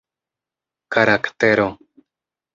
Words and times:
karaktero 0.93 1.67